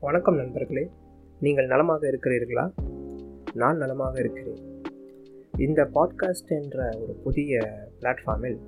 வணக்கம் 0.00 0.36
நண்பர்களே. 0.36 0.90
நீங்கள் 1.40 1.66
நலமாக 1.66 2.06
இருக்கிறீர்களா? 2.08 2.70
நான் 3.54 3.76
நலமாக 3.76 4.18
இருக்கிறேன். 4.18 4.58
இந்த 5.56 5.88
பாட்காஸ்ட் 5.94 6.62
என்ற 6.62 6.98
ஒரு 7.02 7.14
புதிய 7.24 7.58
பிளாட்ஃபார்மில் 8.00 8.58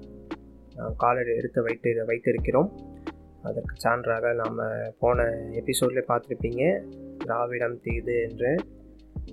நாம் 0.77 0.97
காலடி 0.97 1.37
எடுத்து 1.37 1.63
வைத்து 1.63 2.05
வைத்திருக்கிறோம். 2.07 2.71
அதற்கு 3.43 3.89
சான்றாக 3.89 4.35
நாம் 4.35 4.93
போன 4.99 5.23
எபிசோடில் 5.51 6.05
பார்த்துருப்பீங்க. 6.09 6.83
திராவிடம் 7.19 7.81
தீது 7.83 8.27
என்று 8.29 8.57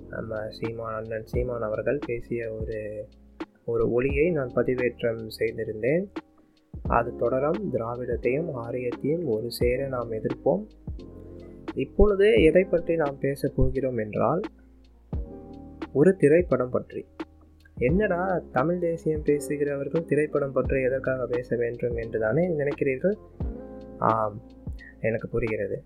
நம்ம 0.08 0.50
சீமான் 0.50 0.94
அண்ணன் 0.94 1.26
சீமான் 1.26 1.62
அவர்கள் 1.62 1.98
பேசிய 2.06 2.52
ஒரு 2.60 3.08
ஒரு 3.64 3.92
ஒளியை 3.92 4.30
நான் 4.30 4.52
பதிவேற்றம் 4.54 5.28
செய்திருந்தேன். 5.38 6.06
அது 6.82 7.16
தொடரும் 7.16 7.72
திராவிடத்தையும் 7.72 8.50
ஆரியத்தையும் 8.54 9.24
ஒரு 9.24 9.50
சேர 9.50 9.86
நாம் 9.86 10.12
எதிர்ப்போம். 10.12 10.66
இப்பொழுது 11.74 12.42
எதை 12.42 12.64
பற்றி 12.64 12.96
நாம் 12.96 13.18
பேச 13.20 13.52
போகிறோம் 13.56 13.98
என்றால் 13.98 14.40
ஒரு 15.92 16.16
திரைப்படம் 16.16 16.70
பற்றி. 16.70 17.06
என்னடா 17.76 18.42
தமிழ் 18.52 18.78
தேசியம் 18.78 19.22
பேசுகிறவர்கள் 19.22 20.04
திரைப்படம் 20.04 20.52
பற்றி 20.52 20.82
எதற்காக 20.82 21.26
பேச 21.26 21.56
வேண்டும் 21.56 21.96
என்று 21.96 22.20
தானே 22.20 22.48
நினைக்கிறீர்கள்? 22.48 23.16
ஆம் 23.98 24.42
எனக்கு 25.00 25.28
புரிகிறது. 25.28 25.84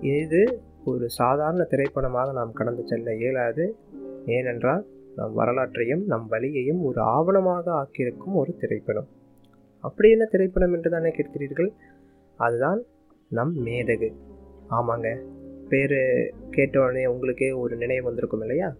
இது 0.00 0.62
ஒரு 0.84 1.08
சாதாரண 1.08 1.64
திரைப்படமாக 1.64 2.32
நாம் 2.32 2.52
கடந்து 2.52 2.86
செல்ல 2.86 3.14
இயலாது. 3.14 3.76
ஏனென்றால் 4.26 4.86
நம் 5.16 5.32
வரலாற்றையும் 5.32 6.04
நம் 6.06 6.26
வழியையும் 6.30 6.82
ஒரு 6.82 7.00
ஆவணமாக 7.02 7.70
ஆக்கியிருக்கும் 7.70 8.32
ஒரு 8.32 8.56
திரைப்படம். 8.56 9.08
அப்படி 9.80 10.10
என்ன 10.10 10.24
திரைப்படம் 10.24 10.72
என்று 10.72 10.90
தானே 10.90 11.08
கேட்கிறீர்கள்? 11.08 11.72
அதுதான் 12.36 12.82
நம் 13.28 13.66
மேதகு. 13.66 14.14
ஆமாங்க. 14.70 15.18
பேர் 15.68 15.96
கேட்ட 16.50 16.82
உடனே 16.82 17.06
உங்களுக்கே 17.06 17.50
ஒரு 17.50 17.76
நினைவு 17.76 18.04
வந்திருக்கும் 18.04 18.40
இல்லையா? 18.40 18.76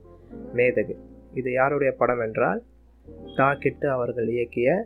மேதகு. 0.54 0.96
இது 1.34 1.52
யாருடைய 1.52 1.92
படம் 1.92 2.20
என்றால் 2.20 2.62
தாக்கிட்டு 3.36 3.86
அவர்கள் 3.86 4.26
இயக்கிய 4.26 4.82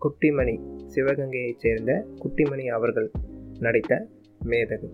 குட்டிமணி 0.00 0.60
சிவகங்கையைச் 0.94 1.58
சேர்ந்த 1.58 2.06
குட்டிமணி 2.24 2.66
அவர்கள் 2.66 3.10
நடித்த 3.58 4.06
மேதகு. 4.44 4.92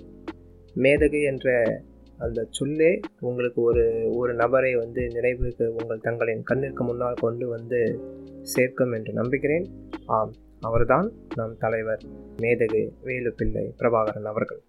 மேதகு 0.76 1.24
என்ற 1.24 1.80
அந்த 2.18 2.46
சொல்லே 2.50 3.00
உங்களுக்கு 3.20 3.62
ஒரு 3.62 4.10
ஒரு 4.14 4.34
நபரை 4.34 4.74
வந்து 4.74 5.06
நினைவுக்கு 5.06 5.74
உங்கள் 5.74 6.00
தங்களின் 6.00 6.42
கண்ணிற்கு 6.50 6.80
முன்னால் 6.80 7.14
கொண்டு 7.14 7.48
வந்து 7.48 8.00
சேர்க்கும் 8.42 8.92
என்று 8.92 9.12
நம்புகிறேன். 9.12 9.64
ஆம் 10.06 10.32
அவர்தான் 10.60 11.12
நம் 11.36 11.56
தலைவர் 11.58 12.02
மேதகு 12.36 12.88
வேலுப்பிள்ளை 13.04 13.72
பிரபாகரன் 13.78 14.22
அவர்கள். 14.22 14.62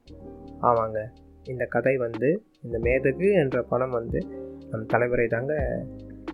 ஆமாங்க. 0.62 1.00
இந்த 1.44 1.66
கதை 1.66 1.98
வந்து 1.98 2.44
இந்த 2.62 2.80
மேதகு 2.80 3.28
என்ற 3.34 3.62
படம் 3.62 3.90
வந்து 3.90 4.20
நம் 4.70 4.86
தலைவரை 4.86 5.28
தாங்க 5.28 5.54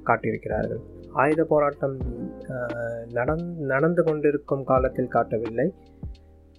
காட்டியிருக்கிறார்கள். 0.05 0.81
ஆயுத 1.13 1.43
போராட்டம் 1.43 1.97
நடந் 3.09 3.45
நடந்து 3.55 4.03
கொண்டிருக்கும் 4.03 4.63
காலத்தில் 4.63 5.07
காட்டவில்லை. 5.07 5.73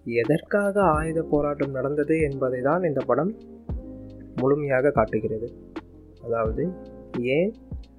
எதற்காக 0.04 0.82
ஆயுத 0.82 1.22
போராட்டம் 1.22 1.70
நடந்தது 1.70 2.20
என்பதை 2.20 2.60
தான் 2.60 2.82
இந்த 2.82 3.00
படம் 3.06 3.32
முழுமையாக 4.36 4.90
காட்டுகிறது. 4.90 5.48
அதாவது 6.24 6.72
ஏன் 7.20 7.52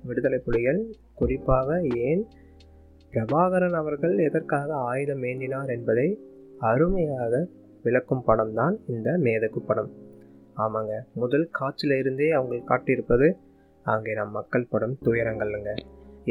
விடுதலை 0.06 0.40
புலிகள் 0.40 0.96
குறிப்பாக 1.14 1.82
ஏன் 1.82 2.28
பிரபாகரன் 3.14 3.74
அவர்கள் 3.74 4.18
எதற்காக 4.18 4.76
ஆயுதம் 4.76 5.24
ஏந்தினார் 5.24 5.68
என்பதை 5.68 6.08
அருமையாக 6.60 7.48
விளக்கும் 7.86 8.26
படம் 8.28 8.54
தான் 8.60 8.76
இந்த 8.94 9.10
மேதகு 9.26 9.62
படம். 9.70 9.92
ஆமாங்க 10.64 10.94
முதல் 11.22 11.48
காட்சியில் 11.58 11.96
இருந்தே 12.02 12.30
அவங்க 12.38 12.60
காட்டியிருப்பது 12.72 13.28
அங்கே 13.86 14.14
நம் 14.20 14.36
மக்கள் 14.38 14.70
படம் 14.74 14.96
துயரங்கள்ங்க. 15.06 15.72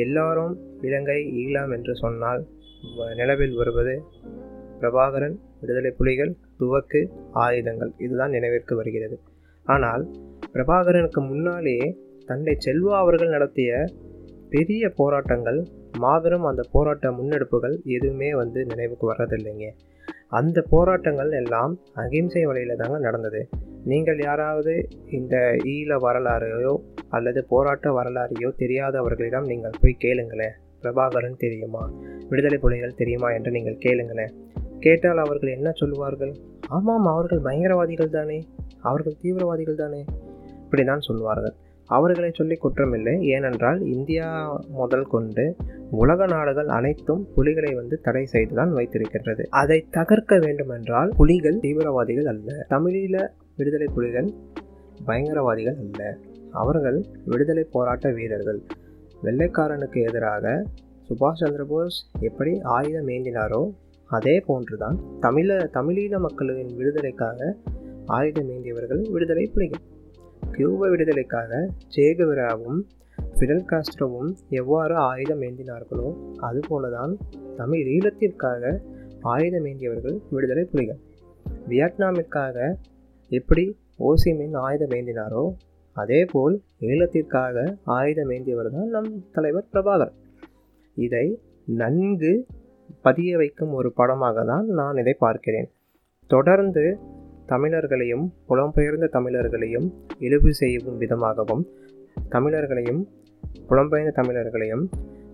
எல்லாரும் 0.04 0.54
இலங்கை 0.88 1.18
ஈழம் 1.42 1.72
என்று 1.76 1.94
சொன்னால் 2.02 2.42
நிலவில் 3.18 3.56
வருவது 3.60 3.94
பிரபாகரன் 4.80 5.36
விடுதலை 5.60 5.90
புலிகள் 5.98 6.32
துவக்கு 6.60 7.00
ஆயுதங்கள் 7.44 7.92
இதுதான் 8.04 8.34
நினைவிற்கு 8.36 8.74
வருகிறது. 8.80 9.16
ஆனால் 9.66 10.04
பிரபாகரனுக்கு 10.54 11.20
முன்னாலேயே 11.28 11.86
தந்தை 12.30 12.54
செல்வா 12.66 12.94
அவர்கள் 13.02 13.34
நடத்திய 13.36 13.70
பெரிய 14.54 14.88
போராட்டங்கள் 15.00 15.60
மாபெரும் 15.98 16.48
அந்த 16.50 16.62
போராட்ட 16.74 17.06
முன்னெடுப்புகள் 17.18 17.76
எதுவுமே 17.96 18.28
வந்து 18.40 18.60
நினைவுக்கு 18.70 19.06
வர்றதில்லைங்க. 19.12 19.66
அந்த 20.38 20.64
போராட்டங்கள் 20.70 21.30
எல்லாம் 21.30 21.78
அகிம்சை 21.94 22.44
வழியில் 22.44 22.76
தாங்க 22.76 22.98
நடந்தது. 22.98 23.48
நீங்கள் 23.84 24.18
யாராவது 24.18 24.88
இந்த 25.10 25.36
ஈழ 25.64 25.90
வரலாறையோ 26.02 26.76
அல்லது 27.08 27.44
போராட்ட 27.44 27.90
வரலாறையோ 27.90 28.50
தெரியாதவர்களிடம் 28.58 29.44
நீங்கள் 29.44 29.78
போய் 29.80 29.96
கேளுங்களேன். 30.04 30.54
பிரபாகரன் 30.82 31.36
தெரியுமா? 31.36 31.90
விடுதலை 32.28 32.58
புலிகள் 32.58 32.94
தெரியுமா 32.94 33.30
என்று 33.30 33.50
நீங்கள் 33.50 33.78
கேளுங்களேன். 33.78 34.32
கேட்டால் 34.80 35.18
அவர்கள் 35.18 35.52
என்ன 35.52 35.70
சொல்லுவார்கள்? 35.70 36.34
ஆமாம் 36.68 37.06
அவர்கள் 37.06 37.38
பயங்கரவாதிகள் 37.38 38.10
தானே. 38.10 38.48
அவர்கள் 38.80 39.16
தீவிரவாதிகள் 39.20 39.74
தானே. 39.74 40.04
இப்படி 40.64 40.84
தான் 40.84 41.00
சொல்வார்கள். 41.00 41.54
அவர்களை 41.86 42.30
சொல்லி 42.34 42.58
குற்றமில்லை. 42.62 43.20
ஏனென்றால் 43.20 43.80
இந்தியா 43.80 44.60
முதல் 44.68 45.06
கொண்டு 45.06 45.56
உலக 45.90 46.26
நாடுகள் 46.26 46.66
அனைத்தும் 46.66 47.28
புலிகளை 47.34 47.74
வந்து 47.74 48.00
தடை 48.00 48.24
செய்துதான் 48.24 48.74
வைத்திருக்கின்றது. 48.74 49.42
அதை 49.50 49.86
தகர்க்க 49.90 50.38
வேண்டுமென்றால் 50.38 51.12
புலிகள் 51.16 51.58
தீவிரவாதிகள் 51.58 52.26
அல்ல. 52.26 52.66
தமிழீழ 52.70 53.28
விடுதலை 53.56 53.86
புலிகள் 53.94 54.32
பயங்கரவாதிகள் 55.06 55.76
அல்ல. 55.76 56.16
அவர்கள் 56.50 57.04
விடுதலை 57.24 57.66
போராட்ட 57.72 58.10
வீரர்கள். 58.10 58.62
வெள்ளைக்காரனுக்கு 59.22 60.02
எதிராக 60.02 60.64
சுபாஷ் 61.08 61.40
சந்திரபோஸ் 61.40 62.20
எப்படி 62.20 62.60
ஆயுதம் 62.62 63.08
ஏந்தினாரோ 63.08 63.70
அதே 64.06 64.40
போன்றுதான் 64.40 64.98
தமிழ 65.20 65.68
தமிழீழ 65.74 66.18
மக்களின் 66.18 66.76
விடுதலைக்காக 66.76 67.56
ஆயுதம் 68.06 68.50
ஏந்தியவர்கள் 68.50 69.10
விடுதலை 69.10 69.50
புலிகள். 69.54 69.80
கியூப 70.42 70.88
விடுதலைக்காக 70.88 71.70
சேகுவிராவும் 71.96 72.80
ஃபிடல் 73.18 73.64
காஸ்ட்ரோவும் 73.70 74.30
எவ்வாறு 74.50 74.94
ஆயுதம் 74.94 75.42
ஏந்தினார்களோ 75.42 76.08
அதுபோலதான் 76.40 77.12
தமிழ் 77.56 77.82
ஈழத்திற்காக 77.94 78.72
ஆயுதம் 79.22 79.64
ஏந்தியவர்கள் 79.64 80.16
விடுதலை 80.30 80.64
புலிகள். 80.64 81.00
வியட்நாமிற்காக 81.68 82.76
எப்படி 83.30 83.64
ஓசிமின் 83.98 84.54
ஆயுதம் 84.54 84.90
ஏந்தினாரோ 84.90 85.44
அதேபோல் 85.96 86.62
ஈழத்திற்காக 86.80 87.74
ஆயுதம் 87.84 88.30
ஏந்தியவர் 88.30 88.70
தான் 88.70 88.88
நம் 88.88 89.10
தலைவர் 89.32 89.70
பிரபாகர். 89.72 90.12
இதை 90.96 91.26
நன்கு 91.64 92.46
பதிய 93.00 93.36
வைக்கும் 93.36 93.72
ஒரு 93.72 93.92
படமாக 93.92 94.44
தான் 94.44 94.66
நான் 94.66 94.96
இதை 94.96 95.14
பார்க்கிறேன். 95.18 95.68
தொடர்ந்து 96.26 96.98
தமிழர்களையும் 97.52 98.24
புலம்பெயர்ந்த 98.48 99.06
தமிழர்களையும் 99.12 99.88
இழிவு 100.18 100.50
செய்யும் 100.54 100.96
விதமாகவும் 100.98 101.64
தமிழர்களையும் 102.30 103.00
புலம்பெயர்ந்த 103.68 104.12
தமிழர்களையும் 104.20 104.84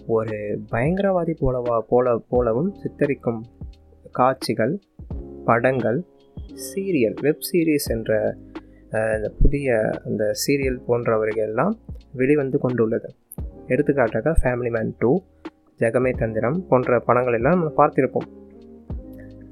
ஒரு 0.07 0.37
பயங்கரவாதி 0.73 1.35
போலவா 1.41 1.77
போல 1.89 2.17
போலவும் 2.29 2.71
சித்தரிக்கும் 2.83 3.41
காட்சிகள் 4.19 4.75
படங்கள் 5.45 5.99
சீரியல் 6.69 7.17
வெப் 7.21 7.45
சீரிஸ் 7.49 7.89
என்ற 7.95 8.13
புதிய 9.43 9.91
அந்த 10.05 10.25
சீரியல் 10.43 10.81
போன்றவர்களெல்லாம் 10.89 11.75
வெளிவந்து 12.13 12.59
கொண்டுள்ளது. 12.59 13.09
எடுத்துக்காட்டாக 13.67 14.35
ஃபேமிலி 14.41 14.71
மேன் 14.77 14.93
டூ 14.99 15.11
ஜெகமே 15.79 16.13
தந்திரம் 16.23 16.59
போன்ற 16.69 17.01
படங்கள் 17.01 17.37
எல்லாம் 17.39 17.59
நம்ம 17.59 17.73
பார்த்திருப்போம். 17.81 18.29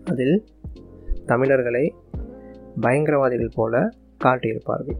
அதில் 0.04 0.36
தமிழர்களை 1.26 1.84
பயங்கரவாதிகள் 2.84 3.56
போல 3.58 3.74
காட்டியிருப்பார்கள். 4.24 4.98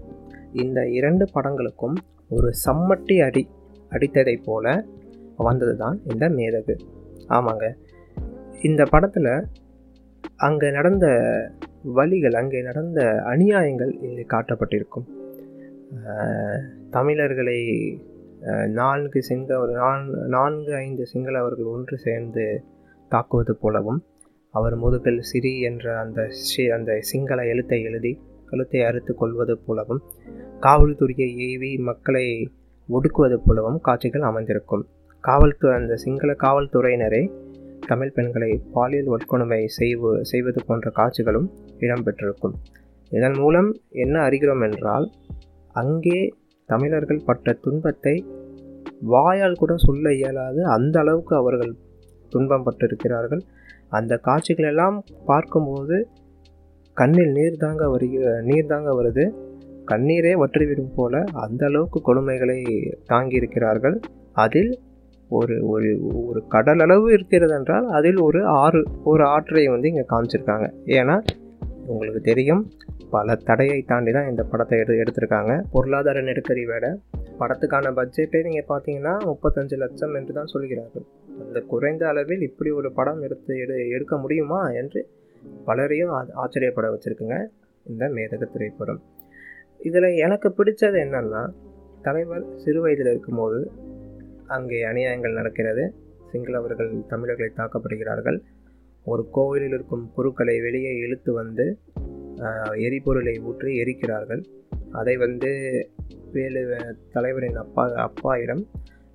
இந்த 0.64 0.81
இரண்டு 0.99 1.25
படங்களுக்கும் 1.34 1.96
ஒரு 2.37 2.49
சம்மட்டி 2.67 3.17
அடி 3.26 3.43
அடித்ததை 3.93 4.37
போல 4.49 4.67
வந்தது 5.49 5.75
தான் 5.76 5.96
இந்த 6.11 6.25
மேதகு. 6.38 6.75
ஆமாங்க. 7.37 7.67
இந்த 8.69 8.82
படத்தில் 8.93 9.32
அங்கே 10.46 10.69
நடந்த 10.70 11.06
வழிகள் 11.99 12.37
அங்கே 12.40 12.61
நடந்த 12.62 13.00
அநியாயங்கள் 13.32 13.93
இங்கே 14.06 14.25
காட்டப்பட்டிருக்கும். 14.34 15.06
தமிழர்களை 16.96 17.58
நான்கு 18.78 19.20
சிங்க 19.28 19.50
ஒரு 19.62 19.73
நான்கு 20.34 20.73
ஐந்து 20.87 21.05
சிங்களவர்கள் 21.12 21.70
ஒன்று 21.75 21.96
சேர்ந்து 22.06 22.44
தாக்குவது 23.12 23.52
போலவும் 23.62 24.00
அவர் 24.56 24.76
முதுகில் 24.82 25.26
சிறி 25.31 25.53
என்ற 25.69 25.85
அந்த 26.03 26.20
அந்த 26.76 26.99
சிங்கள 27.11 27.38
எழுத்தை 27.53 27.79
எழுதி 27.88 28.12
கழுத்தை 28.50 28.81
அறுத்து 28.88 29.12
கொள்வது 29.14 29.55
போலவும் 29.67 30.03
காவல்துறையை 30.67 31.29
ஏவி 31.49 31.70
மக்களை 31.88 32.26
ஒடுக்குவது 32.88 33.37
போலவும் 33.47 33.79
காட்சிகள் 33.87 34.29
அமைந்திருக்கும். 34.29 34.85
காவல்துறை 35.25 35.75
அந்த 35.81 35.94
சிங்கள 36.05 36.32
காவல்துறையினரே 36.44 37.23
தமிழ் 37.87 38.14
பெண்களை 38.17 38.50
பாலியல் 38.75 39.11
வன்கொடுமை 39.12 39.61
செய்வு 39.79 40.11
செய்வது 40.31 40.61
போன்ற 40.69 40.87
காட்சிகளும் 40.99 41.49
இடம்பெற்றிருக்கும். 41.85 42.55
இதன் 43.12 43.37
மூலம் 43.41 43.69
என்ன 44.05 44.17
அறிகிறோம் 44.29 44.64
என்றால் 44.69 45.06
அங்கே 45.75 46.20
தமிழர்கள் 46.69 47.26
பட்ட 47.29 47.52
துன்பத்தை 47.64 48.14
வாயால் 49.12 49.61
கூட 49.61 49.73
சொல்ல 49.87 50.12
இயலாது 50.19 50.61
அந்த 50.76 50.97
அளவுக்கு 51.02 51.35
அவர்கள் 51.37 51.73
துன்பம் 52.32 52.64
பட்டிருக்கிறார்கள். 52.67 53.43
அந்த 53.99 54.15
காட்சிகளெல்லாம் 54.29 54.97
பார்க்கும்போது 55.31 55.97
கண்ணில் 56.97 57.35
நீர் 57.38 57.62
தாங்க 57.65 57.85
வருகிற 57.94 58.33
நீர் 58.49 58.71
தாங்க 58.73 58.91
வருது. 58.99 59.25
கண்ணீரே 59.91 60.33
வற்றிவிடும் 60.43 60.94
போல 60.99 61.25
அந்த 61.44 61.62
அளவுக்கு 61.69 61.99
கொடுமைகளை 62.09 62.59
தாங்கியிருக்கிறார்கள். 63.12 63.97
அதில் 64.44 64.73
ஒரு 65.38 65.55
ஒரு 65.73 65.91
ஒரு 66.23 66.41
கடல் 66.55 66.83
அளவு 66.85 67.06
இருக்கிறது 67.17 67.55
என்றால் 67.59 67.87
அதில் 67.99 68.19
ஒரு 68.27 68.41
ஆறு 68.62 68.81
ஒரு 69.11 69.23
ஆற்றை 69.35 69.65
வந்து 69.75 69.91
இங்கே 69.93 70.05
காமிச்சிருக்காங்க. 70.12 70.67
ஏன்னா 70.99 71.17
உங்களுக்கு 71.93 72.23
தெரியும் 72.31 72.62
பல 73.15 73.37
தடையை 73.49 73.79
தாண்டி 73.91 74.12
தான் 74.17 74.29
இந்த 74.31 74.43
படத்தை 74.53 74.79
எடு 74.83 75.00
எடுத்திருக்காங்க. 75.03 75.53
பொருளாதார 75.75 76.23
நெருக்கடி 76.29 76.65
வேட 76.73 76.87
படத்துக்கான 77.41 77.93
பட்ஜெட்டே 77.99 78.41
நீங்கள் 78.49 78.69
பார்த்தீங்கன்னா 78.73 79.15
முப்பத்தஞ்சு 79.29 79.77
லட்சம் 79.85 80.17
என்று 80.21 80.33
தான் 80.38 80.53
சொல்கிறார்கள். 80.55 81.06
இந்த 81.46 81.60
குறைந்த 81.72 82.02
அளவில் 82.12 82.43
இப்படி 82.48 82.70
ஒரு 82.78 82.88
படம் 82.98 83.20
எடுத்து 83.26 83.52
எடு 83.64 83.76
எடுக்க 83.96 84.14
முடியுமா 84.25 84.60
என்று 84.81 85.00
பலரையும் 85.69 86.12
ஆச்சரியப்பட 86.43 86.87
வச்சுருக்குங்க 86.93 87.37
இந்த 87.87 88.04
மேதக 88.16 88.44
திரைப்படம். 88.54 89.00
இதில் 89.88 90.08
எனக்கு 90.26 90.48
பிடிச்சது 90.58 90.98
என்னென்னா 91.04 91.43
தலைவர் 92.06 92.44
சிறு 92.62 92.81
வயதில் 92.84 93.10
இருக்கும்போது 93.12 93.60
அங்கே 94.56 94.78
அநியாயங்கள் 94.90 95.38
நடக்கிறது. 95.38 95.84
சிங்களவர்கள் 96.31 96.93
தமிழர்களை 97.12 97.50
தாக்கப்படுகிறார்கள். 97.60 98.38
ஒரு 99.12 99.22
கோவிலில் 99.37 99.75
இருக்கும் 99.76 100.04
குருக்களை 100.16 100.56
வெளியே 100.66 100.92
இழுத்து 101.04 101.32
வந்து 101.40 101.66
எரிபொருளை 102.87 103.34
ஊற்றி 103.50 103.70
எரிக்கிறார்கள். 103.82 104.42
அதை 105.00 105.14
வந்து 105.25 105.50
வேலு 106.34 106.62
தலைவரின் 107.14 107.60
அப்பா 107.62 107.84
அப்பாயிடம் 108.06 108.62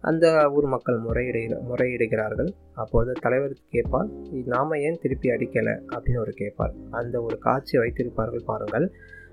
அந்த 0.02 0.26
ஊர் 0.56 0.66
மக்கள் 0.66 1.00
முறையிடுகிற 1.08 1.56
முறையிடுகிறார்கள். 1.72 2.50
அப்போது 2.74 3.12
தலைவர் 3.22 3.56
கேட்பார் 3.70 4.10
நாம் 4.54 4.74
ஏன் 4.86 5.00
திருப்பி 5.02 5.30
அடிக்கலை? 5.30 5.76
அப்படின்னு 5.96 6.20
ஒரு 6.20 6.32
கேட்பார். 6.32 6.74
அந்த 6.90 7.22
ஒரு 7.22 7.38
காட்சி 7.38 7.78
வைத்திருப்பார்கள் 7.78 8.44
பாருங்கள். 8.46 8.88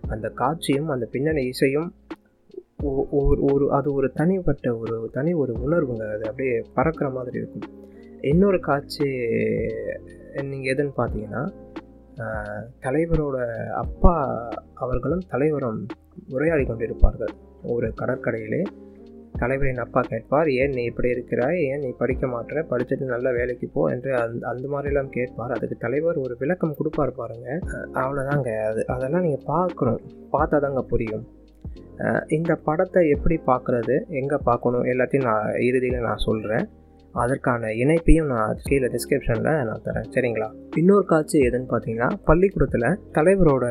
அந்த 0.08 0.28
காட்சியும் 0.40 0.88
அந்த 0.88 1.06
பின்னணி 1.12 1.42
இசையும் 1.44 1.88
ஒரு 2.82 3.38
ஒரு 3.52 3.64
அது 3.72 3.88
ஒரு 3.92 4.08
தனிப்பட்ட 4.12 4.76
ஒரு 4.76 4.96
தனி 5.12 5.32
ஒரு 5.42 5.52
உணர்வுங்க. 5.66 6.04
அது 6.14 6.24
அப்படியே 6.30 6.56
பறக்கிற 6.74 7.08
மாதிரி 7.10 7.36
இருக்கும். 7.38 7.70
இன்னொரு 8.20 8.60
காட்சி 8.60 9.08
நீங்கள் 10.50 10.70
எதுன்னு 10.74 10.92
பார்த்தீங்கன்னா 10.96 11.42
தலைவரோட 12.80 13.38
அப்பா 13.84 14.14
அவர்களும் 14.74 15.24
தலைவரும் 15.28 15.80
உரையாடி 16.28 16.62
கொண்டிருப்பார்கள். 16.62 17.32
ஒரு 17.62 17.88
கடற்கரையிலே. 18.00 18.62
தலைவரின் 19.42 19.82
அப்பா 19.84 20.00
கேட்பார் 20.10 20.48
ஏன் 20.60 20.74
நீ 20.76 20.82
இப்படி 20.90 21.08
இருக்கிறாய்? 21.14 21.58
ஏன் 21.70 21.82
நீ 21.84 21.90
படிக்க 22.02 22.26
மாட்டேற? 22.34 22.62
படிச்சுட்டு 22.70 23.06
நல்ல 23.14 23.32
வேலைக்கு 23.38 23.66
போ 23.74 23.82
என்று 23.94 24.10
அந்த 24.22 24.42
அந்த 24.52 24.66
மாதிரிலாம் 24.74 25.10
கேட்பார். 25.16 25.54
அதுக்கு 25.56 25.76
தலைவர் 25.84 26.22
ஒரு 26.24 26.36
விளக்கம் 26.42 26.76
கொடுப்பார் 26.78 27.18
பாருங்க. 27.20 27.48
அவ்வளோதாங்க 28.02 28.50
அது 28.70 28.82
அதெல்லாம் 28.94 29.26
நீங்கள் 29.26 29.46
பார்க்கணும். 29.54 30.00
பார்த்தா 30.34 30.58
தாங்க 30.66 30.82
புரியும். 30.92 31.24
இந்த 32.36 32.52
படத்தை 32.66 33.00
எப்படி 33.14 33.36
பார்க்குறது? 33.50 33.94
எங்கே 34.20 34.38
பார்க்கணும்? 34.48 34.84
எல்லாத்தையும் 34.92 35.28
நான் 35.30 35.48
இறுதியில் 35.68 36.06
நான் 36.08 36.26
சொல்கிறேன் 36.26 36.66
அதற்கான 37.22 37.70
இணைப்பையும் 37.82 38.30
நான் 38.32 38.60
கீழே 38.66 38.88
டிஸ்கிரிப்ஷனில் 38.94 39.50
நான் 39.68 39.84
தரேன். 39.86 40.08
சரிங்களா? 40.14 40.48
இன்னொரு 40.80 41.04
காட்சி 41.12 41.36
எதுன்னு 41.48 41.68
பார்த்தீங்கன்னா 41.72 42.08
பள்ளிக்கூடத்தில் 42.28 42.86
தலைவரோட 43.16 43.64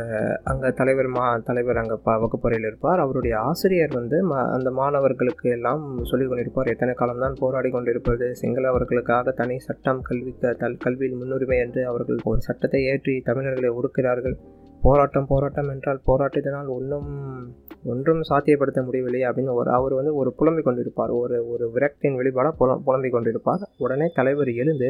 அங்கே 0.51 0.69
தலைவர் 0.79 1.09
மா 1.15 1.25
தலைவர் 1.49 1.81
அங்கே 1.81 1.97
ப 2.07 2.17
வகுப்பறையில் 2.23 2.67
இருப்பார். 2.69 3.03
அவருடைய 3.05 3.35
ஆசிரியர் 3.49 3.97
வந்து 3.99 4.19
ம 4.31 4.43
அந்த 4.55 4.71
மாணவர்களுக்கு 4.79 5.47
எல்லாம் 5.57 5.83
சொல்லிக் 6.11 6.31
கொண்டிருப்பார். 6.31 6.71
எத்தனை 6.75 6.95
காலம்தான் 7.01 7.39
போராடி 7.43 7.71
கொண்டிருப்பது? 7.75 8.27
சிங்களவர்களுக்காக 8.41 9.33
தனி 9.41 9.57
சட்டம் 9.67 10.01
கல்வி 10.09 10.33
தல் 10.63 10.81
கல்வியில் 10.85 11.19
முன்னுரிமை 11.21 11.59
என்று 11.65 11.83
அவர்கள் 11.91 12.21
ஒரு 12.31 12.41
சட்டத்தை 12.49 12.81
ஏற்றி 12.93 13.15
தமிழர்களை 13.29 13.71
ஒடுக்கிறார்கள். 13.79 14.37
போராட்டம் 14.81 15.29
போராட்டம் 15.31 15.69
என்றால் 15.73 16.05
போராட்டத்தினால் 16.09 16.69
ஒன்றும் 16.75 17.09
ஒன்றும் 17.91 18.21
சாத்தியப்படுத்த 18.29 18.79
முடியவில்லை 18.85 19.21
அப்படின்னு 19.27 19.57
ஒரு 19.59 19.69
அவர் 19.77 19.93
வந்து 19.99 20.13
ஒரு 20.21 20.29
புலம்பிக் 20.39 20.67
கொண்டிருப்பார். 20.67 21.11
ஒரு 21.21 21.37
ஒரு 21.53 21.65
விரக்தியின் 21.75 22.17
வெளிப்பாடாக 22.21 22.55
புலம் 22.61 22.81
புலம்பிக் 22.87 23.15
கொண்டிருப்பார். 23.15 23.63
உடனே 23.85 24.07
தலைவர் 24.17 24.51
எழுந்து 24.63 24.89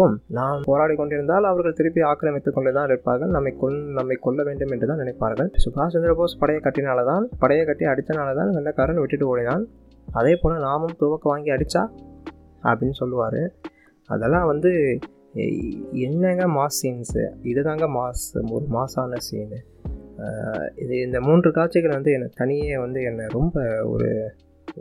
ஓம் 0.00 0.16
நாம் 0.36 0.64
போராடி 0.66 0.94
கொண்டிருந்தால் 0.98 1.48
அவர்கள் 1.50 1.76
திருப்பி 1.78 2.00
ஆக்கிரமித்துக் 2.10 2.56
கொண்டு 2.56 2.70
தான் 2.76 2.88
இருப்பார்கள். 2.88 3.32
நம்மை 3.36 3.52
கொல் 3.62 3.78
நம்மை 3.98 4.16
கொல்ல 4.26 4.40
வேண்டும் 4.48 4.72
என்று 4.74 4.88
தான் 4.90 5.00
நினைப்பார்கள். 5.02 5.48
சுபாஷ் 5.64 5.94
சந்திர 5.94 6.12
போஸ் 6.20 6.38
படையை 6.42 6.60
கட்டினால 6.66 7.04
தான் 7.10 7.24
படையை 7.42 7.64
கட்டி 7.70 7.86
அடித்தனால 7.92 8.34
தான் 8.40 8.52
வெள்ளக்காரன் 8.56 9.00
விட்டுட்டு 9.02 9.28
ஓடினான். 9.32 9.64
அதே 10.20 10.34
போல் 10.42 10.62
நாமும் 10.68 10.96
துவக்க 11.00 11.26
வாங்கி 11.32 11.50
அடித்தா 11.56 11.82
அப்படின்னு 12.68 12.96
சொல்லுவார். 13.02 13.42
அதெல்லாம் 14.08 14.46
வந்து 14.52 14.72
என்னங்க 16.06 16.46
மாஸ் 16.56 16.80
சீன்ஸு? 16.82 17.22
இதுதாங்க 17.50 17.84
மாஸ் 17.98 18.24
ஒரு 18.56 18.66
மாஸான 18.76 19.20
சீனு. 19.28 19.60
இது 20.74 21.00
இந்த 21.00 21.20
மூன்று 21.20 21.50
காட்சிகள் 21.52 21.90
வந்து 21.90 22.12
என்னை 22.12 22.28
தனியே 22.34 22.76
வந்து 22.76 23.02
என்னை 23.02 23.26
ரொம்ப 23.28 23.56
ஒரு 23.84 24.08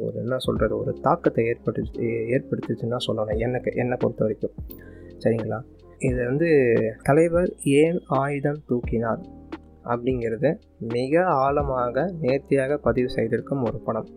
ஒரு 0.02 0.16
என்ன 0.20 0.38
சொல்கிறது 0.38 0.78
ஒரு 0.78 0.92
தாக்கத்தை 1.02 1.46
ஏற்படுத்தி 1.46 2.08
ஏற்படுத்துச்சுன்னா 2.08 3.00
சொல்லணும் 3.08 3.40
எனக்கு 3.40 3.72
என்னை 3.76 3.98
பொறுத்த 3.98 4.24
வரைக்கும். 4.24 4.56
சரிங்களா? 5.24 5.60
இது 6.00 6.26
வந்து 6.26 6.50
தலைவர் 7.04 7.50
ஏன் 7.64 8.00
ஆயுதம் 8.06 8.62
தூக்கினார் 8.70 9.22
அப்படிங்கிறது 9.86 10.50
மிக 10.80 11.24
ஆழமாக 11.26 12.06
நேர்த்தியாக 12.22 12.78
பதிவு 12.78 13.10
செய்திருக்கும் 13.10 13.64
ஒரு 13.64 13.80
படம். 13.80 14.10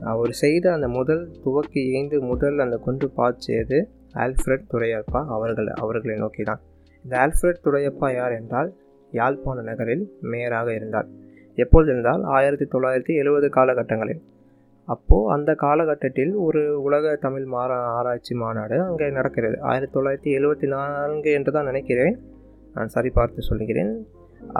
அவர் 0.00 0.32
செய்த 0.32 0.72
அந்த 0.72 0.88
முதல் 0.88 1.30
துவக்கி 1.42 1.82
ஏந்து 1.92 2.20
முதல் 2.20 2.58
அந்த 2.58 2.76
கொண்டு 2.76 3.06
பாய்ச்சியது 3.16 3.78
ஆல்ஃப்ரெட் 4.14 4.66
துரையப்பா 4.72 5.20
அவர்கள் 5.26 5.68
அவர்களை 5.74 6.16
நோக்கி 6.16 6.42
தான் 6.42 6.62
இந்த 7.04 7.14
ஆல்ஃப்ரெட் 7.18 7.62
துரையப்பா 7.64 8.14
யார் 8.14 8.32
என்றால் 8.32 8.70
யாழ்ப்பாண 9.18 9.62
நகரில் 9.70 10.04
மேயராக 10.32 10.68
இருந்தார். 10.78 11.08
எப்பொழுது 11.58 11.90
இருந்தால் 11.92 12.22
ஆயிரத்தி 12.36 12.66
தொள்ளாயிரத்தி 12.74 13.14
எழுபது 13.22 13.48
காலகட்டங்களில். 13.56 14.22
அப்போது 14.88 15.28
அந்த 15.34 15.50
காலகட்டத்தில் 15.64 16.32
ஒரு 16.46 16.62
உலக 16.86 17.12
தமிழ் 17.26 17.46
மாற 17.54 17.72
ஆராய்ச்சி 17.98 18.34
மாநாடு 18.42 18.76
அங்கே 18.86 19.08
நடக்கிறது. 19.18 19.56
ஆயிரத்தி 19.70 19.94
தொள்ளாயிரத்தி 19.96 20.32
எழுபத்தி 20.38 20.68
நான்கு 20.74 21.30
என்று 21.38 21.52
தான் 21.56 21.70
நினைக்கிறேன். 21.70 22.16
நான் 22.74 22.92
சரி 22.96 23.10
பார்த்து 23.18 23.48
சொல்லுகிறேன் 23.50 23.92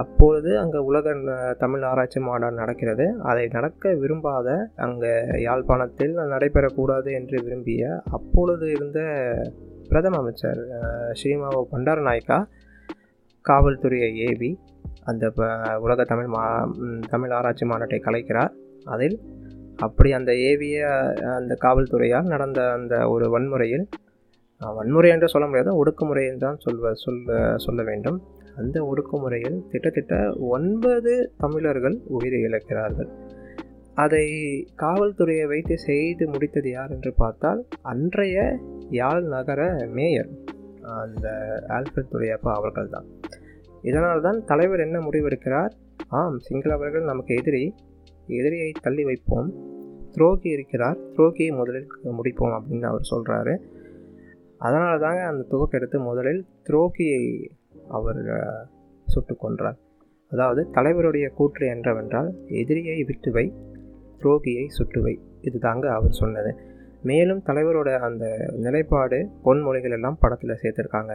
அப்பொழுது 0.01 0.51
அங்கே 0.61 0.81
உலக 0.89 1.15
தமிழ் 1.63 1.85
ஆராய்ச்சி 1.91 2.21
மாநாடு 2.27 2.57
நடக்கிறது. 2.63 3.07
அதை 3.31 3.45
நடக்க 3.57 3.95
விரும்பாத 4.03 4.49
அங்கே 4.87 5.13
யாழ்ப்பாணத்தில் 5.47 6.15
நடைபெறக்கூடாது 6.35 7.11
என்று 7.19 7.39
விரும்பிய 7.47 8.03
அப்பொழுது 8.19 8.67
இருந்த 8.77 9.01
பிரதம 9.89 10.19
அமைச்சர் 10.23 10.61
ஸ்ரீமாவோ 11.21 11.63
பண்டாரநாயக்கா 11.73 12.39
காவல்துறையை 13.45 14.11
ஏவி 14.29 14.51
அந்த 15.11 15.25
உலக 15.85 16.05
தமிழ் 16.11 16.31
மா 16.35 16.43
தமிழ் 17.13 17.33
ஆராய்ச்சி 17.39 17.65
மாநாட்டை 17.67 17.99
கலைக்கிறார். 18.05 18.53
அதில் 18.95 19.17
அப்படி 19.87 20.11
அந்த 20.19 20.31
ஏவிய 20.51 20.79
அந்த 21.39 21.53
காவல்துறையால் 21.65 22.33
நடந்த 22.35 22.61
அந்த 22.73 22.95
ஒரு 23.15 23.27
வன்முறையில் 23.31 23.85
வன்முறை 24.61 25.09
என்று 25.11 25.29
சொல்ல 25.33 25.47
முடியாது 25.47 25.71
ஒடுக்குமுறை 25.81 26.25
தான் 26.45 26.59
சொல்வ 26.65 26.93
சொல்ல 27.05 27.39
சொல்ல 27.57 27.81
வேண்டும். 27.83 28.19
அந்த 28.61 28.77
ஒடுக்குமுறையில் 28.91 29.59
கிட்டத்தட்ட 29.73 30.17
ஒன்பது 30.55 31.13
தமிழர்கள் 31.37 31.97
உயிரை 32.17 32.41
இழக்கிறார்கள். 32.49 33.09
அதை 34.05 34.27
காவல்துறையை 34.83 35.47
வைத்து 35.53 35.75
செய்து 35.89 36.25
முடித்தது 36.29 36.71
யார் 36.71 36.93
என்று 36.97 37.11
பார்த்தால் 37.23 37.61
அன்றைய 37.93 38.37
யாழ் 39.01 39.25
நகர 39.35 39.61
மேயர். 39.97 40.31
அந்த 41.03 41.27
ஆல்ஃபர்ட் 41.77 42.13
துறையப்பா 42.13 42.51
அவர்கள் 42.59 42.93
தான் 42.95 43.09
இதனால் 43.89 44.25
தான் 44.27 44.39
தலைவர் 44.51 44.85
என்ன 44.87 44.99
முடிவெடுக்கிறார்? 44.99 45.73
ஆம் 46.19 46.39
சிங்களவர்கள் 46.47 47.11
நமக்கு 47.11 47.33
எதிரி 47.41 47.63
எதிரியை 48.39 48.71
தள்ளி 48.87 49.05
வைப்போம். 49.05 49.49
துரோகி 50.15 50.49
இருக்கிறார் 50.57 50.99
துரோகியை 51.17 51.53
முதலில் 51.61 51.89
முடிப்போம் 52.19 52.55
அப்படின்னு 52.57 52.87
அவர் 52.91 53.11
சொல்கிறாரு 53.13 53.55
அதனால 54.67 54.93
தாங்க 55.05 55.23
அந்த 55.31 55.45
துவக்க 55.53 55.79
எடுத்து 55.79 55.99
முதலில் 56.01 56.43
துரோகியை 56.69 57.23
அவர் 57.99 58.21
சுட்டு 59.07 59.35
கொன்றார். 59.45 59.79
அதாவது 60.33 60.63
தலைவருடைய 60.77 61.27
கூற்று 61.39 61.65
என்றவென்றால் 61.75 62.29
எதிரியை 62.61 62.99
விட்டுவை 63.09 63.47
துரோகியை 64.23 64.67
சுட்டுவை 64.79 65.15
இது 65.41 65.59
தாங்க 65.59 65.87
அவர் 65.93 66.21
சொன்னது. 66.21 66.53
மேலும் 67.09 67.43
தலைவரோட 67.47 67.91
அந்த 68.07 68.25
நிலைப்பாடு 68.65 69.19
பொன்மொழிகள் 69.45 69.95
எல்லாம் 69.97 70.19
படத்தில் 70.21 70.61
சேர்த்துருக்காங்க. 70.63 71.15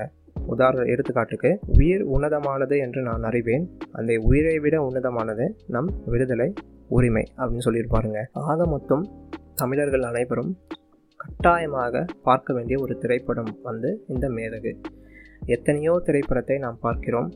உதாரண 0.53 0.81
எடுத்துக்காட்டுக்கு 0.93 1.49
உயிர் 1.77 2.03
உன்னதமானது 2.15 2.75
என்று 2.85 3.01
நான் 3.01 3.23
அறிவேன். 3.23 3.65
அந்த 3.91 4.11
உயிரை 4.29 4.55
விட 4.59 4.75
உன்னதமானது 4.87 5.45
நம் 5.75 5.89
விடுதலை 6.05 6.49
உரிமை 6.97 7.23
அப்படின்னு 7.37 7.65
சொல்லியிருப்பாருங்க 7.67 8.19
ஆக 8.49 8.65
மொத்தம் 8.65 9.05
தமிழர்கள் 9.55 10.05
அனைவரும் 10.11 10.51
கட்டாயமாக 11.19 12.05
பார்க்க 12.27 12.53
வேண்டிய 12.53 12.77
ஒரு 12.79 12.93
திரைப்படம் 12.97 13.51
வந்து 13.63 13.89
இந்த 14.07 14.25
மேதகு 14.29 14.71
எத்தனையோ 15.55 15.93
திரைப்படத்தை 16.07 16.57
நாம் 16.57 16.77
பார்க்கிறோம். 16.81 17.29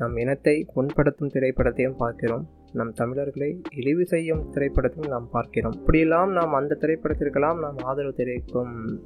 நம் 0.00 0.16
இனத்தை 0.16 0.54
புண்படுத்தும் 0.74 1.32
திரைப்படத்தையும் 1.34 1.96
பார்க்கிறோம். 1.96 2.44
நம் 2.72 2.92
தமிழர்களை 2.92 3.60
இழிவு 3.76 4.06
செய்யும் 4.06 4.52
திரைப்படத்தையும் 4.52 5.08
நாம் 5.08 5.28
பார்க்கிறோம். 5.30 5.72
இப்படியெல்லாம் 5.72 6.32
நாம் 6.32 6.52
அந்த 6.52 6.76
திரைப்படத்திற்கெல்லாம் 6.80 7.58
நாம் 7.58 7.76
ஆதரவு 7.76 8.12
தெரிவிக்கும் 8.12 9.02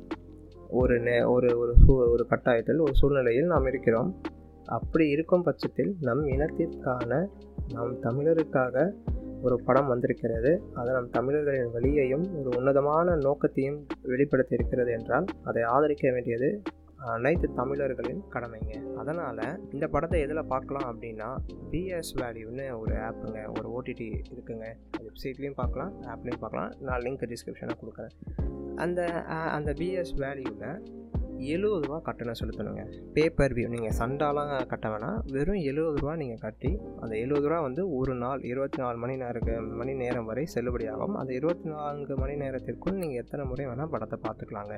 ஒரு 0.69 1.00
நே 1.00 1.23
ஒரு 1.23 1.59
ஒரு 1.59 1.75
சூ 1.87 2.11
ஒரு 2.11 2.26
கட்டாயத்தில் 2.31 2.81
ஒரு 2.81 2.95
சூழ்நிலையில் 2.95 3.47
நாம் 3.47 3.66
இருக்கிறோம். 3.66 4.21
அப்படி 4.64 5.09
இருக்கும் 5.09 5.42
பட்சத்தில் 5.42 5.97
நம் 6.00 6.26
இனத்திற்கான 6.26 7.26
நம் 7.73 8.02
தமிழருக்காக 8.02 8.90
ஒரு 9.42 9.61
படம் 9.64 9.87
வந்திருக்கிறது. 9.87 10.62
அது 10.75 10.92
நம் 10.92 11.11
தமிழர்களின் 11.11 11.71
வழியையும் 11.71 12.25
ஒரு 12.38 12.59
உன்னதமான 12.59 13.16
நோக்கத்தையும் 13.16 13.87
வெளிப்படுத்தி 14.02 14.54
இருக்கிறது 14.54 14.92
என்றால் 14.92 15.25
அதை 15.45 15.62
ஆதரிக்க 15.62 16.11
வேண்டியது 16.11 16.62
அனைத்து 17.04 17.52
தமிழர்களின் 17.54 18.23
கடமைங்க. 18.30 18.94
அதனால் 18.94 19.68
இந்த 19.73 19.87
படத்தை 19.87 20.21
எதில் 20.21 20.50
பார்க்கலாம் 20.52 20.87
அப்படின்னா 20.92 21.37
பிஎஸ் 21.71 22.12
வேல்யூன்னு 22.14 22.78
ஒரு 22.78 22.94
ஆப்புங்க. 22.94 23.40
ஒரு 23.59 23.68
ஓடிடி 23.76 24.09
இருக்குங்க. 24.35 24.66
வெப்சைட்லேயும் 25.02 25.59
பார்க்கலாம் 25.62 26.02
ஆப்லேயும் 26.02 26.42
பார்க்கலாம். 26.44 26.73
நான் 26.80 27.00
லிங்க் 27.00 27.32
டிஸ்கிரிப்ஷனாக 27.32 27.78
கொடுக்குறேன். 27.82 28.14
அந்த 28.76 29.23
அந்த 29.59 29.73
பிஎஸ் 29.73 30.14
வேல்யூவில் 30.16 31.00
எழுபது 31.52 31.84
ரூபா 31.84 31.99
கட்டணம் 32.06 32.38
செலுத்தணுங்க 32.40 32.82
பேப்பர் 33.16 33.54
வியூ 33.56 33.68
நீங்கள் 33.75 33.96
சண்டாலாம் 33.99 34.50
கட்ட 34.72 34.87
வேணாம். 34.88 35.18
வெறும் 35.34 35.61
எழுபது 35.70 35.99
ரூபா 36.02 36.14
நீங்கள் 36.22 36.42
கட்டி 36.44 36.70
அந்த 37.00 37.12
எழுபது 37.22 37.46
ரூபா 37.49 37.61
வந்து 37.61 37.82
ஒரு 37.99 38.14
நாள் 38.22 38.40
இருபத்தி 38.50 38.78
நாலு 38.82 38.99
மணி 39.04 39.16
நேரம் 39.22 39.70
மணி 39.80 39.94
நேரம் 40.02 40.28
வரை 40.30 40.44
செல்லுபடியாகும். 40.54 41.16
அந்த 41.22 41.32
இருபத்தி 41.38 41.68
நான்கு 41.75 42.16
மணி 42.22 42.37
நேரத்திற்குள் 42.42 43.00
நீங்கள் 43.02 43.22
எத்தனை 43.22 43.46
முறை 43.50 43.66
வேணால் 43.66 43.92
படத்தை 43.94 44.18
பார்த்துக்கலாங்க. 44.26 44.76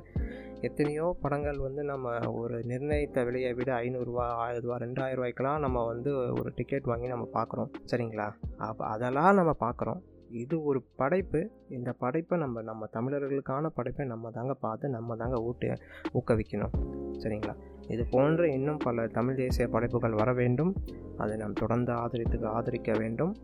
எத்தனையோ 0.69 1.07
படங்கள் 1.23 1.61
வந்து 1.67 1.85
நம்ம 1.93 2.17
ஒரு 2.41 2.59
நிர்ணயித்த 2.73 3.25
விலையை 3.29 3.53
விட 3.61 3.73
ஐநூறுரூவா 3.85 4.27
ஆயிரம் 4.45 4.65
ரூபா 4.67 4.79
ரெண்டாயிரம் 4.87 5.21
ரூபாய்க்கெலாம் 5.21 5.63
நம்ம 5.67 5.85
வந்து 5.93 6.13
ஒரு 6.41 6.53
டிக்கெட் 6.61 6.91
வாங்கி 6.93 7.15
நம்ம 7.15 7.29
பார்க்குறோம். 7.39 7.71
சரிங்களா? 7.93 8.29
அப்போ 8.69 8.85
அதெல்லாம் 8.95 9.39
நம்ம 9.41 9.55
பார்க்குறோம். 9.67 10.03
இது 10.35 10.65
ஒரு 10.65 10.83
படைப்பு. 10.97 11.51
இந்த 11.69 11.93
படைப்பை 11.93 12.39
நம்ம 12.39 12.63
நம்ம 12.63 12.89
தமிழர்களுக்கான 12.93 13.67
படைப்பை 13.67 14.07
நம்ம 14.07 14.31
தாங்க 14.31 14.55
பார்த்து 14.55 14.89
நம்ம 14.89 15.17
தாங்க 15.17 15.43
ஊட்டு 15.43 15.79
ஊக்குவிக்கணும். 16.15 16.75
சரிங்களா? 17.19 17.55
இது 17.89 18.07
போன்ற 18.11 18.49
இன்னும் 18.49 18.77
பல 18.77 19.07
தமிழ் 19.07 19.35
தேசிய 19.35 19.69
படைப்புகள் 19.69 20.13
வர 20.13 20.33
வேண்டும். 20.33 20.75
அதை 21.17 21.37
நாம் 21.37 21.53
தொடர்ந்து 21.53 21.93
ஆதரித்து 21.93 22.47
ஆதரிக்க 22.47 22.93
வேண்டும். 22.99 23.37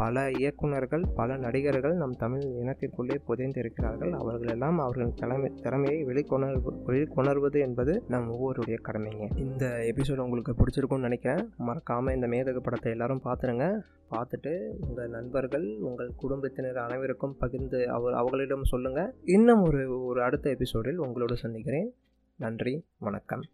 பல 0.00 0.30
இயக்குநர்கள் 0.30 1.04
பல 1.14 1.36
நடிகர்கள் 1.36 1.94
நம் 1.94 2.16
தமிழ் 2.16 2.40
இனத்திற்குள்ளே 2.40 3.16
புதைந்திருக்கிறார்கள். 3.28 4.10
அவர்களெல்லாம் 4.10 4.78
அவர்கள் 4.78 5.12
தலைமை 5.14 5.52
திறமையை 5.62 6.04
வெளிக்கொணர்வு 6.04 6.72
வெளிக்கொணர்வது 6.86 7.60
என்பது 7.60 8.02
நம் 8.08 8.28
ஒவ்வொருடைய 8.32 8.78
கடமைங்க. 8.88 9.26
இந்த 9.38 9.92
எபிசோடு 9.94 10.18
உங்களுக்கு 10.18 10.54
பிடிச்சிருக்கும்னு 10.58 11.08
நினைக்கிறேன். 11.08 11.50
மறக்காமல் 11.58 12.14
இந்த 12.14 12.26
மேதக 12.26 12.58
படத்தை 12.58 12.92
எல்லாரும் 12.92 13.24
பார்த்துருங்க. 13.24 13.66
பார்த்துட்டு 14.10 14.52
உங்கள் 14.80 15.08
நண்பர்கள் 15.08 15.76
உங்கள் 15.80 16.12
குடும்பத்தினர் 16.16 16.76
அனைவருக்கும் 16.76 17.36
பகிர்ந்து 17.38 17.88
அவர் 17.88 18.14
அவர்களிடம் 18.14 18.64
சொல்லுங்கள் 18.64 19.14
இன்னும் 19.24 19.62
ஒரு 19.62 20.04
ஒரு 20.04 20.22
அடுத்த 20.22 20.50
எபிசோடில் 20.50 20.96
உங்களோடு 20.96 21.36
சந்திக்கிறேன். 21.36 21.90
நன்றி 22.36 22.84
வணக்கம். 22.98 23.44